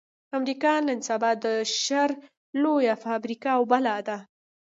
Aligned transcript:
امريکا 0.37 0.73
نن 0.87 0.99
سبا 1.09 1.31
د 1.43 1.45
شر 1.83 2.09
لويه 2.61 2.95
فابريکه 3.03 3.49
او 3.57 3.61
بلا 3.71 3.97
ده. 4.07 4.17